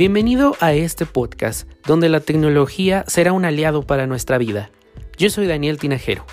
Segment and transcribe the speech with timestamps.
[0.00, 4.70] Bienvenido a este podcast, donde la tecnología será un aliado para nuestra vida.
[5.18, 6.24] Yo soy Daniel Tinajero.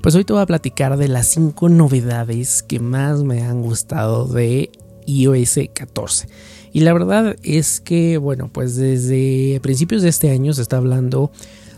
[0.00, 4.24] Pues hoy te voy a platicar de las 5 novedades que más me han gustado
[4.24, 4.70] de
[5.04, 6.28] iOS 14.
[6.72, 11.32] Y la verdad es que, bueno, pues desde principios de este año se está hablando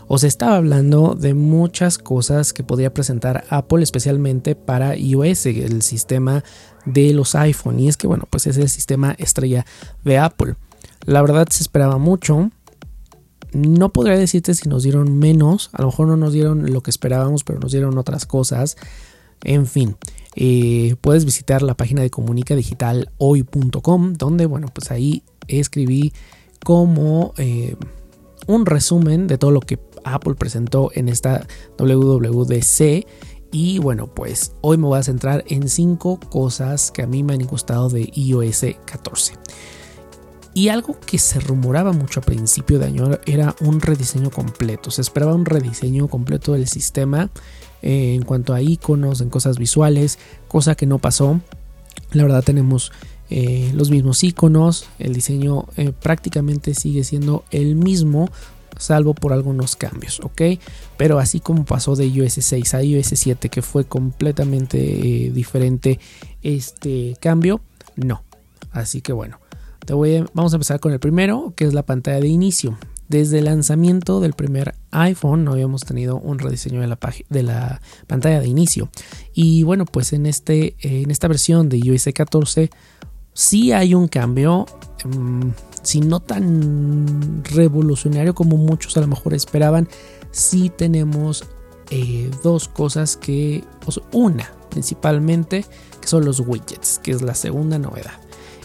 [0.07, 5.81] o se estaba hablando de muchas cosas que podría presentar Apple especialmente para iOS, el
[5.81, 6.43] sistema
[6.85, 7.79] de los iPhone.
[7.79, 9.65] Y es que, bueno, pues es el sistema estrella
[10.03, 10.55] de Apple.
[11.05, 12.51] La verdad se esperaba mucho.
[13.53, 16.89] No podría decirte si nos dieron menos, a lo mejor no nos dieron lo que
[16.89, 18.77] esperábamos, pero nos dieron otras cosas.
[19.43, 19.95] En fin,
[20.35, 26.13] eh, puedes visitar la página de comunicadigitalhoy.com, donde, bueno, pues ahí escribí
[26.63, 27.75] como eh,
[28.47, 33.05] un resumen de todo lo que Apple presentó en esta WWDC.
[33.51, 37.33] Y bueno, pues hoy me voy a centrar en cinco cosas que a mí me
[37.33, 39.33] han gustado de iOS 14.
[40.55, 44.91] Y algo que se rumoraba mucho a principio de año era un rediseño completo.
[44.91, 47.29] Se esperaba un rediseño completo del sistema
[47.81, 51.41] eh, en cuanto a iconos, en cosas visuales, cosa que no pasó.
[52.11, 52.91] La verdad tenemos
[53.29, 58.29] eh, los mismos iconos, el diseño eh, prácticamente sigue siendo el mismo,
[58.83, 60.41] salvo por algunos cambios, ¿ok?
[60.97, 64.77] Pero así como pasó de iOS 6 a iOS 7, que fue completamente
[65.33, 65.99] diferente
[66.41, 67.61] este cambio,
[67.95, 68.23] no.
[68.71, 69.39] Así que bueno,
[69.85, 72.77] te voy vamos a empezar con el primero, que es la pantalla de inicio.
[73.07, 76.97] Desde el lanzamiento del primer iPhone no habíamos tenido un rediseño de la,
[77.29, 78.89] de la pantalla de inicio.
[79.33, 82.69] Y bueno, pues en, este, en esta versión de iOS 14
[83.33, 84.65] sí hay un cambio,
[85.05, 85.49] mm,
[85.83, 89.87] si no tan revolucionario como muchos a lo mejor esperaban,
[90.31, 91.43] sí tenemos
[91.89, 93.63] eh, dos cosas que,
[94.11, 95.65] una principalmente,
[96.01, 98.13] que son los widgets, que es la segunda novedad.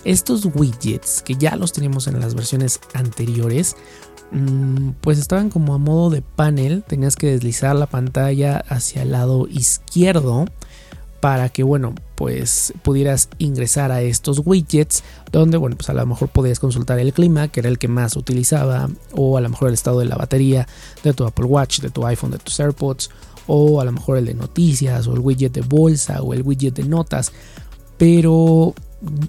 [0.04, 3.76] Estos widgets que ya los tenemos en las versiones anteriores,
[4.30, 9.12] mm, pues estaban como a modo de panel, tenías que deslizar la pantalla hacia el
[9.12, 10.46] lado izquierdo
[11.20, 15.02] para que, bueno, pues pudieras ingresar a estos widgets
[15.32, 18.16] donde, bueno, pues a lo mejor podías consultar el clima, que era el que más
[18.16, 20.66] utilizaba, o a lo mejor el estado de la batería
[21.02, 23.10] de tu Apple Watch, de tu iPhone, de tus AirPods,
[23.46, 26.74] o a lo mejor el de noticias, o el widget de bolsa, o el widget
[26.74, 27.32] de notas.
[27.96, 28.74] Pero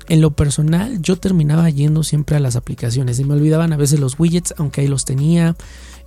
[0.08, 4.00] en lo personal yo terminaba yendo siempre a las aplicaciones y me olvidaban a veces
[4.00, 5.56] los widgets, aunque ahí los tenía.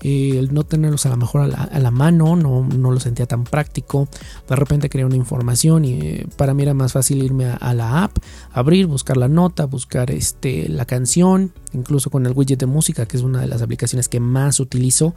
[0.04, 3.44] Eh, el no tenerlos a lo mejor a la, mano no, no, lo sentía tan
[3.44, 4.08] práctico.
[4.48, 8.02] De repente quería una información y eh, para mí era más fácil irme a, la
[8.02, 8.18] app,
[8.52, 13.16] abrir, buscar la nota, buscar este, la canción, incluso con el widget de música, que
[13.16, 15.14] es una de las aplicaciones que más utilizo.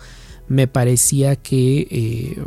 [0.48, 2.44] Me parecía que, eh,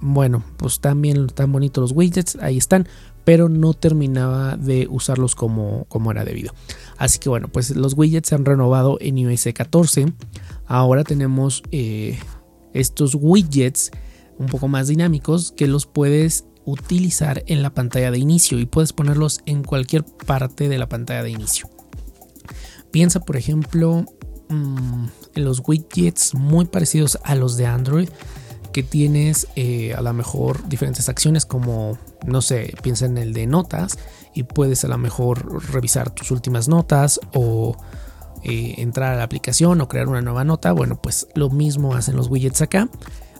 [0.00, 2.86] bueno, pues también tan bonitos los widgets, ahí están,
[3.26, 6.54] pero no terminaba de usarlos como, como era debido.
[6.96, 10.12] Así que bueno, pues los widgets se han renovado en iOS 14.
[10.64, 12.20] Ahora tenemos eh,
[12.72, 13.90] estos widgets
[14.38, 18.92] un poco más dinámicos que los puedes utilizar en la pantalla de inicio y puedes
[18.92, 21.68] ponerlos en cualquier parte de la pantalla de inicio.
[22.92, 24.04] Piensa por ejemplo
[24.50, 28.08] mm, en los widgets muy parecidos a los de Android
[28.72, 33.46] que tienes eh, a lo mejor diferentes acciones como, no sé, piensa en el de
[33.46, 33.98] notas
[34.34, 37.76] y puedes a lo mejor revisar tus últimas notas o
[38.42, 40.72] eh, entrar a la aplicación o crear una nueva nota.
[40.72, 42.88] Bueno, pues lo mismo hacen los widgets acá.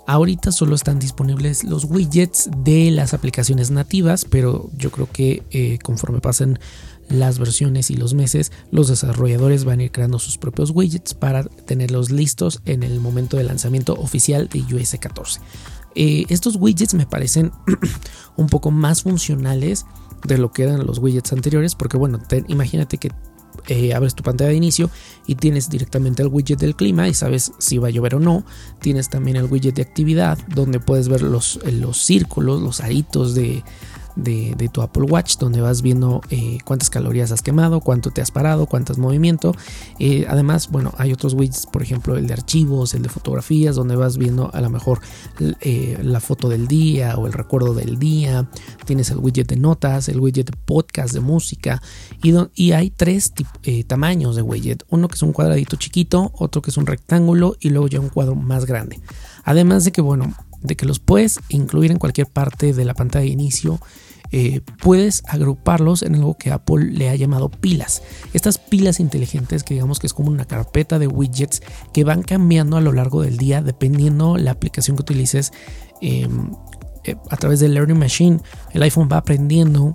[0.07, 5.79] Ahorita solo están disponibles los widgets de las aplicaciones nativas, pero yo creo que eh,
[5.83, 6.61] conforme pasen
[7.09, 11.45] las versiones y los meses, los desarrolladores van a ir creando sus propios widgets para
[11.45, 15.41] tenerlos listos en el momento de lanzamiento oficial de iOS 14.
[15.95, 17.53] Eh, estos widgets me parecen
[18.37, 19.87] un poco más funcionales
[20.25, 23.11] de lo que eran los widgets anteriores, porque bueno, imagínate que
[23.69, 24.91] eh, abres tu pantalla de inicio
[25.27, 28.45] y tienes directamente el widget del clima y sabes si va a llover o no.
[28.81, 33.65] Tienes también el widget de actividad donde puedes ver los, los círculos, los aritos de,
[34.17, 38.31] de, tu Apple Watch, donde vas viendo eh, cuántas calorías has quemado, cuánto te has
[38.31, 39.55] parado, cuánto has movimiento.
[39.99, 43.95] Eh, además, bueno, hay otros widgets, por ejemplo, el de archivos, el de fotografías, donde
[43.95, 45.01] vas viendo a lo mejor
[45.61, 48.49] eh, la foto del día o el recuerdo del día.
[48.85, 51.83] Tienes el widget de notas, el widget de podcast, de música.
[52.23, 53.33] Y, y hay tres
[53.87, 54.85] tamaños de widget.
[54.89, 58.09] Uno que es un cuadradito chiquito, otro que es un rectángulo y luego ya un
[58.09, 59.01] cuadro más grande.
[59.45, 63.25] Además de que, bueno, de que los puedes incluir en cualquier parte de la pantalla
[63.25, 63.81] de inicio
[64.33, 68.03] eh, puedes agruparlos en algo que Apple le ha llamado pilas.
[68.33, 71.63] Estas pilas inteligentes que digamos que es como una carpeta de widgets
[71.93, 75.53] que van cambiando a lo largo del día dependiendo la aplicación que utilices
[76.01, 76.53] em,
[77.05, 78.41] eh, a través del Learning Machine.
[78.73, 79.95] El iPhone va aprendiendo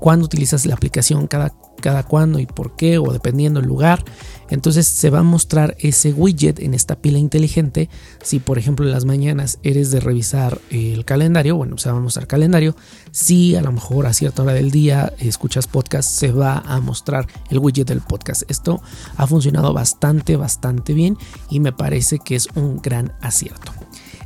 [0.00, 4.04] cuándo utilizas la aplicación, cada, cada cuándo y por qué, o dependiendo el lugar.
[4.50, 7.88] Entonces se va a mostrar ese widget en esta pila inteligente.
[8.22, 12.00] Si por ejemplo en las mañanas eres de revisar el calendario, bueno, se va a
[12.00, 12.74] mostrar calendario.
[13.10, 17.26] Si a lo mejor a cierta hora del día escuchas podcast, se va a mostrar
[17.50, 18.42] el widget del podcast.
[18.50, 18.82] Esto
[19.16, 21.16] ha funcionado bastante, bastante bien
[21.50, 23.72] y me parece que es un gran acierto.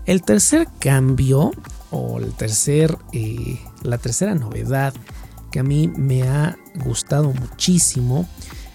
[0.04, 1.52] El tercer cambio
[1.90, 4.94] o el tercer, eh, la tercera novedad
[5.52, 8.26] que a mí me ha gustado muchísimo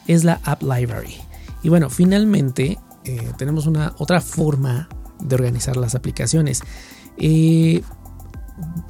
[0.07, 1.15] es la App Library.
[1.63, 4.87] Y bueno, finalmente eh, tenemos una otra forma
[5.19, 6.61] de organizar las aplicaciones.
[7.17, 7.83] Eh,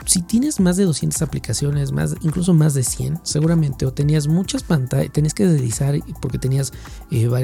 [0.06, 4.64] si tienes más de 200 aplicaciones, más, incluso más de 100, seguramente o tenías muchas
[4.64, 6.72] pantallas, tenías que deslizar porque tenías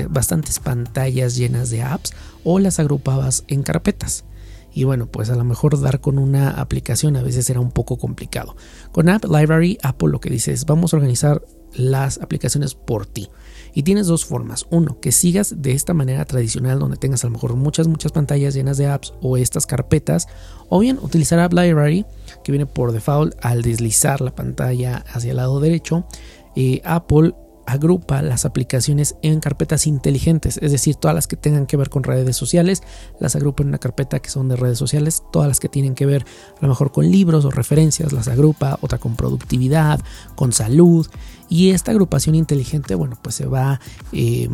[0.10, 2.14] bastantes pantallas llenas de apps
[2.44, 4.24] o las agrupabas en carpetas
[4.74, 7.98] y bueno, pues a lo mejor dar con una aplicación a veces era un poco
[7.98, 8.56] complicado.
[8.92, 11.42] Con App Library, Apple lo que dice es vamos a organizar
[11.74, 13.30] las aplicaciones por ti.
[13.76, 14.68] Y tienes dos formas.
[14.70, 18.54] Uno, que sigas de esta manera tradicional donde tengas a lo mejor muchas, muchas pantallas
[18.54, 20.28] llenas de apps o estas carpetas.
[20.70, 22.06] O bien utilizar App Library,
[22.44, 26.06] que viene por default al deslizar la pantalla hacia el lado derecho.
[26.56, 27.34] Eh, Apple
[27.66, 32.04] agrupa las aplicaciones en carpetas inteligentes, es decir, todas las que tengan que ver con
[32.04, 32.84] redes sociales,
[33.20, 36.06] las agrupa en una carpeta que son de redes sociales, todas las que tienen que
[36.06, 36.26] ver
[36.58, 40.00] a lo mejor con libros o referencias, las agrupa, otra con productividad,
[40.36, 41.08] con salud,
[41.50, 43.80] y esta agrupación inteligente, bueno, pues se va...
[44.12, 44.50] Eh,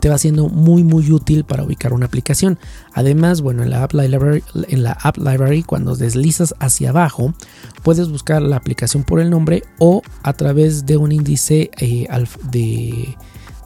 [0.00, 2.58] te va siendo muy muy útil para ubicar una aplicación.
[2.92, 7.34] Además, bueno, en la App Library, en la App Library cuando deslizas hacia abajo,
[7.82, 12.06] puedes buscar la aplicación por el nombre o a través de un índice eh,
[12.50, 13.16] de,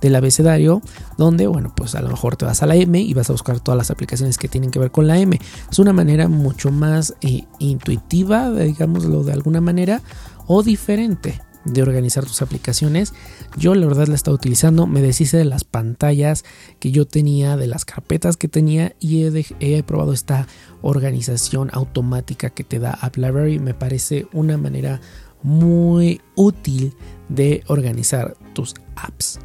[0.00, 0.82] del abecedario
[1.17, 3.61] donde, bueno, pues a lo mejor te vas a la M y vas a buscar
[3.61, 5.38] todas las aplicaciones que tienen que ver con la M.
[5.71, 10.03] Es una manera mucho más eh, intuitiva, digámoslo de alguna manera,
[10.47, 13.12] o diferente de organizar tus aplicaciones.
[13.56, 16.44] Yo la verdad la estaba utilizando, me deshice de las pantallas
[16.78, 19.24] que yo tenía, de las carpetas que tenía y
[19.60, 20.46] he, probado esta
[20.82, 23.58] organización automática que te da App Library.
[23.58, 25.00] Me parece una manera
[25.42, 26.94] muy útil
[27.28, 29.38] de organizar tus apps.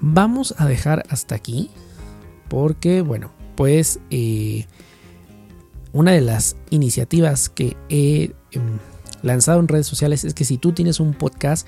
[0.00, 1.70] Vamos a dejar hasta aquí
[2.48, 4.66] porque bueno, pues eh,
[5.92, 8.32] una de las iniciativas que he...
[8.52, 8.78] Em,
[9.26, 11.66] lanzado en redes sociales es que si tú tienes un podcast,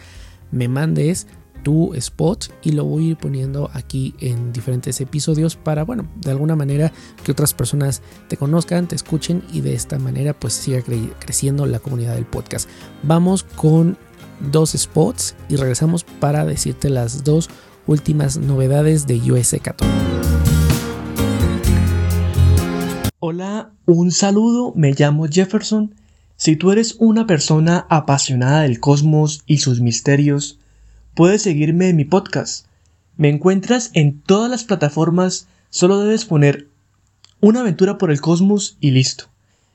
[0.50, 1.26] me mandes
[1.64, 6.31] tu spot y lo voy a ir poniendo aquí en diferentes episodios para, bueno, de
[6.31, 6.93] alguna manera
[7.25, 10.82] que otras personas te conozcan, te escuchen y de esta manera pues siga
[11.19, 12.69] creciendo la comunidad del podcast.
[13.02, 13.99] Vamos con
[14.52, 17.50] dos spots y regresamos para decirte las dos
[17.88, 19.93] últimas novedades de US 14.
[23.19, 25.93] Hola, un saludo, me llamo Jefferson
[26.38, 30.61] si tú eres una persona apasionada del cosmos y sus misterios,
[31.14, 32.67] puedes seguirme en mi podcast.
[33.17, 36.69] Me encuentras en todas las plataformas, solo debes poner
[37.40, 39.25] una aventura por el cosmos y listo.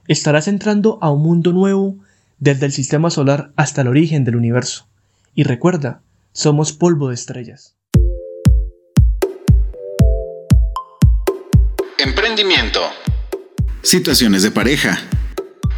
[0.07, 1.97] Estarás entrando a un mundo nuevo
[2.39, 4.87] desde el sistema solar hasta el origen del universo.
[5.35, 6.01] Y recuerda,
[6.31, 7.75] somos polvo de estrellas.
[11.99, 12.79] Emprendimiento.
[13.81, 14.97] Situaciones de pareja.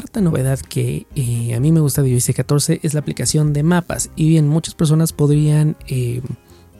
[0.00, 3.62] Cuarta novedad que eh, a mí me gusta de iOS 14 es la aplicación de
[3.62, 4.08] mapas.
[4.16, 6.22] Y bien, muchas personas podrían eh,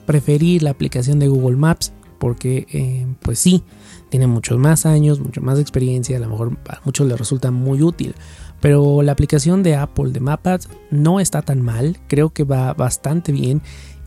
[0.07, 3.63] preferir la aplicación de Google Maps porque, eh, pues sí,
[4.09, 7.83] tiene muchos más años, mucho más experiencia, a lo mejor a muchos les resulta muy
[7.83, 8.15] útil.
[8.59, 13.31] Pero la aplicación de Apple de Mapas no está tan mal, creo que va bastante
[13.31, 13.61] bien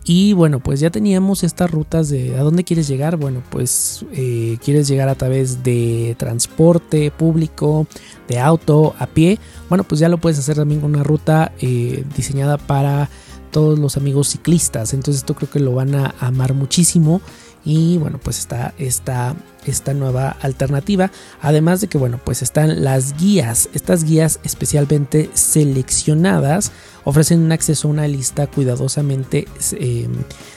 [0.05, 3.17] y bueno, pues ya teníamos estas rutas de a dónde quieres llegar.
[3.17, 7.87] Bueno, pues eh, quieres llegar a través de transporte público,
[8.29, 9.39] de auto, a pie.
[9.71, 13.09] Bueno, pues ya lo puedes hacer también con una ruta eh, diseñada para
[13.51, 14.93] todos los amigos ciclistas.
[14.93, 17.23] Entonces esto creo que lo van a amar muchísimo.
[17.65, 19.35] Y bueno, pues está esta,
[19.67, 21.11] esta nueva alternativa.
[21.41, 23.69] Además de que, bueno, pues están las guías.
[23.73, 26.73] Estas guías especialmente seleccionadas
[27.05, 30.13] ofrecen un acceso a una lista cuidadosamente em,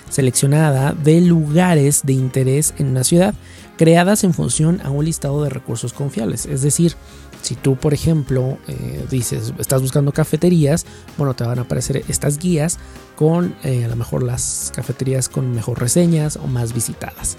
[0.10, 3.34] seleccionada de lugares de interés en una ciudad
[3.78, 6.46] creadas en función a un listado de recursos confiables.
[6.46, 6.96] Es decir,
[7.42, 10.86] Si tú, por ejemplo, eh, dices, estás buscando cafeterías,
[11.18, 12.78] bueno, te van a aparecer estas guías
[13.16, 17.38] con eh, a lo mejor las cafeterías con mejor reseñas o más visitadas.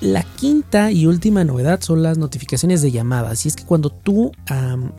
[0.00, 3.46] La quinta y última novedad son las notificaciones de llamadas.
[3.46, 4.32] Y es que cuando tú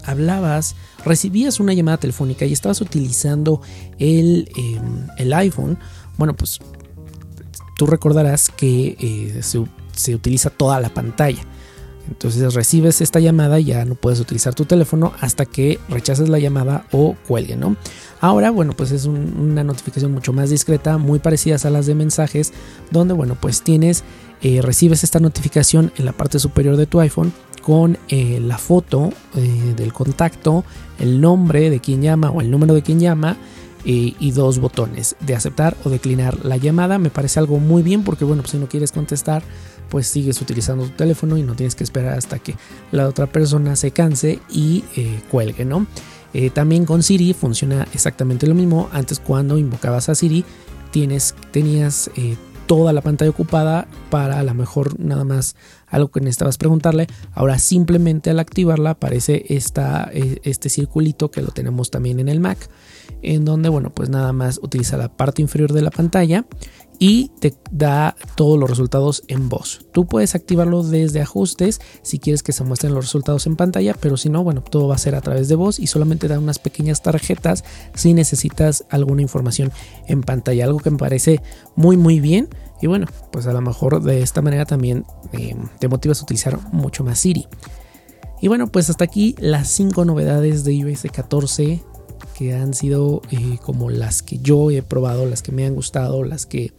[0.04, 3.62] hablabas, recibías una llamada telefónica y estabas utilizando
[4.00, 5.78] el, em, el iPhone,
[6.18, 6.60] bueno, pues
[7.78, 9.64] tú recordarás que eh, se,
[9.96, 11.44] se utiliza toda la pantalla.
[12.08, 16.40] Entonces recibes esta llamada y ya no puedes utilizar tu teléfono hasta que rechaces la
[16.40, 17.76] llamada o cuelgue, ¿no?
[18.22, 22.54] Ahora, bueno, pues es una notificación mucho más discreta, muy parecidas a las de mensajes,
[22.92, 24.04] donde, bueno, pues tienes,
[24.42, 29.10] eh, recibes esta notificación en la parte superior de tu iPhone con eh, la foto
[29.36, 30.64] eh, del contacto,
[31.00, 33.38] el nombre de quien llama o el número de quien llama,
[33.88, 36.98] y dos botones de aceptar o declinar la llamada.
[36.98, 39.44] Me parece algo muy bien porque bueno, pues si no quieres contestar,
[39.90, 42.56] pues sigues utilizando tu teléfono y no tienes que esperar hasta que
[42.92, 45.88] la otra persona se canse y eh, cuelgue, ¿no?
[46.34, 48.90] Eh, también con Siri funciona exactamente lo mismo.
[48.92, 50.44] Antes cuando invocabas a Siri
[50.92, 52.36] tienes, tenías eh,
[52.68, 55.56] toda la pantalla ocupada para a lo mejor nada más
[55.88, 57.08] algo que necesitabas preguntarle.
[57.34, 62.70] Ahora simplemente al activarla aparece esta, este circulito que lo tenemos también en el Mac
[63.22, 66.46] en donde, bueno, pues nada más utiliza la parte inferior de la pantalla
[67.00, 69.86] y te da todos los resultados en voz.
[69.92, 74.18] Tú puedes activarlo desde ajustes si quieres que se muestren los resultados en pantalla, pero
[74.18, 76.60] si no, bueno, todo va a ser a través de voz y solamente da unas
[76.60, 79.72] pequeñas tarjetas si necesitas alguna información
[80.08, 81.42] en pantalla, algo que me parece
[81.76, 82.50] muy muy bien
[82.82, 86.60] y bueno, pues a lo mejor de esta manera también eh, te motivas a utilizar
[86.72, 87.48] mucho más Siri.
[88.42, 91.82] Y bueno, pues hasta aquí las 5 novedades de iOS 14
[92.38, 96.24] que han sido eh, como las que yo he probado, las que me han gustado,
[96.24, 96.74] las que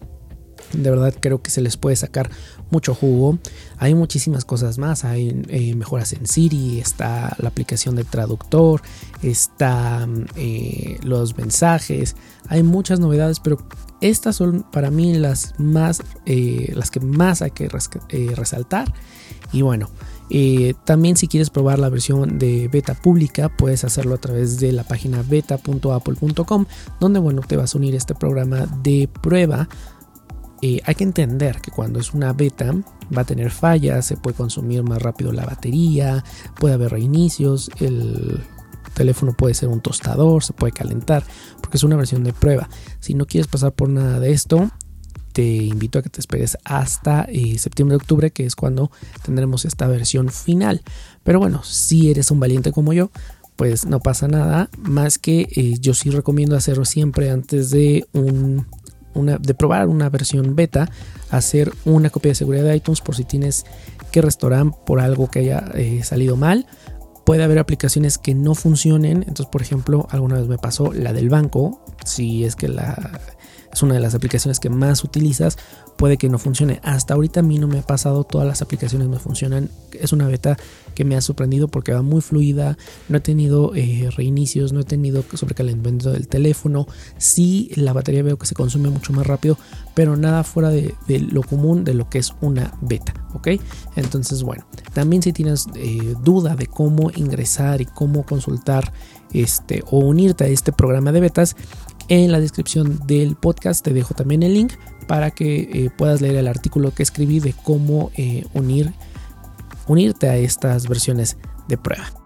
[0.72, 2.30] de verdad creo que se les puede sacar
[2.70, 3.38] mucho jugo.
[3.78, 5.04] Hay muchísimas cosas más.
[5.04, 8.82] Hay eh, mejoras en Siri, está la aplicación de traductor,
[9.22, 12.16] está eh, los mensajes.
[12.48, 13.58] Hay muchas novedades, pero
[14.02, 18.92] estas son para mí las más, las que más hay que resaltar.
[19.52, 19.88] Y bueno,
[20.28, 24.72] eh, también si quieres probar la versión de beta pública, puedes hacerlo a través de
[24.72, 26.66] la página beta.apple.com,
[27.00, 29.68] donde bueno, te vas a unir a este programa de prueba.
[30.62, 32.74] Eh, hay que entender que cuando es una beta
[33.16, 36.24] va a tener fallas, se puede consumir más rápido la batería,
[36.58, 38.42] puede haber reinicios, el
[38.94, 41.22] teléfono puede ser un tostador, se puede calentar,
[41.60, 42.68] porque es una versión de prueba.
[42.98, 44.70] Si no quieres pasar por nada de esto,
[45.36, 48.90] te invito a que te esperes hasta eh, septiembre-octubre, que es cuando
[49.22, 50.80] tendremos esta versión final.
[51.24, 53.10] Pero bueno, si eres un valiente como yo,
[53.54, 58.66] pues no pasa nada, más que eh, yo sí recomiendo hacerlo siempre antes de un,
[59.14, 60.90] de probar una versión beta,
[61.28, 63.66] hacer una copia de seguridad de iTunes por si tienes
[64.12, 66.66] que restaurar por algo que haya eh, salido mal.
[67.26, 69.18] Puede haber aplicaciones que no funcionen.
[69.18, 71.84] Entonces, por ejemplo, alguna vez me pasó la del banco.
[72.06, 73.20] Si es que la
[73.72, 75.58] es una de las aplicaciones que más utilizas,
[75.96, 76.80] puede que no funcione.
[76.82, 79.70] Hasta ahorita a mí no me ha pasado, todas las aplicaciones me funcionan.
[79.92, 80.56] Es una beta
[80.94, 82.76] que me ha sorprendido porque va muy fluida,
[83.08, 86.86] no he tenido eh, reinicios, no he tenido sobrecalentamiento del teléfono.
[87.18, 89.58] Sí, la batería veo que se consume mucho más rápido,
[89.94, 93.48] pero nada fuera de, lo común de lo que es una beta, ¿ok?
[93.96, 98.92] Entonces, bueno, también si tienes eh, duda de cómo ingresar y cómo consultar
[99.32, 101.56] este o unirte a este programa de betas,
[102.08, 104.74] en la descripción del podcast te dejo también el link
[105.06, 108.92] para que eh, puedas leer el artículo que escribí de cómo eh, unir,
[109.86, 111.36] unirte a estas versiones
[111.68, 112.25] de prueba.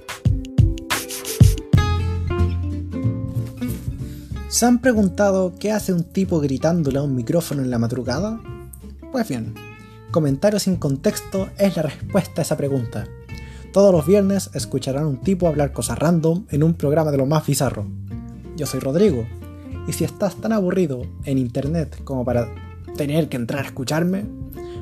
[4.51, 8.41] ¿Se han preguntado qué hace un tipo gritándole a un micrófono en la madrugada?
[9.09, 9.53] Pues bien,
[10.11, 13.07] Comentarios sin contexto es la respuesta a esa pregunta.
[13.71, 17.47] Todos los viernes escucharán un tipo hablar cosas random en un programa de lo más
[17.47, 17.87] bizarro.
[18.57, 19.25] Yo soy Rodrigo,
[19.87, 22.49] y si estás tan aburrido en internet como para
[22.97, 24.25] tener que entrar a escucharme,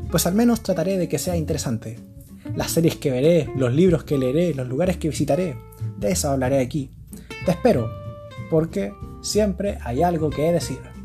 [0.10, 2.00] pues al menos trataré de que sea interesante.
[2.56, 5.58] Las series que veré, los libros que leeré, los lugares que visitaré,
[6.00, 6.90] de eso hablaré aquí.
[7.46, 7.88] Te espero,
[8.50, 10.99] porque siempre hay algo que decir.